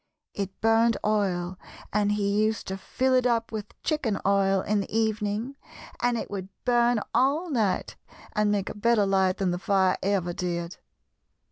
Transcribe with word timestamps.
It 0.33 0.59
burned 0.61 0.97
oil, 1.05 1.59
and 1.93 2.13
he 2.13 2.43
used 2.43 2.65
to 2.69 2.75
fill 2.77 3.13
it 3.13 3.27
up 3.27 3.51
with 3.51 3.79
chicken 3.83 4.19
oil 4.25 4.61
in 4.61 4.79
the 4.81 4.91
evening 4.91 5.57
and 6.01 6.17
it 6.17 6.31
would 6.31 6.49
burn 6.65 7.01
all 7.13 7.51
night 7.51 7.97
and 8.33 8.49
make 8.51 8.71
a 8.71 8.73
better 8.75 9.05
light 9.05 9.37
than 9.37 9.51
the 9.51 9.59
fire 9.59 9.97
ever 10.01 10.33
did. 10.33 10.77